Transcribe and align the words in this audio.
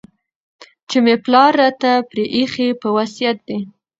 چي 0.89 0.97
مي 1.05 1.15
پلار 1.23 1.51
راته 1.61 1.91
پرې 2.09 2.23
ایښی 2.35 2.67
په 2.81 2.87
وصیت 2.95 3.37
دی 3.47 3.59